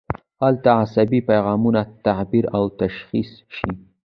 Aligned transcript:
هلته 0.41 0.69
عصبي 0.81 1.19
پیغامونه 1.29 1.81
تعبیر 2.05 2.45
او 2.55 2.63
تشخیص 2.81 3.31
شي. 3.55 3.69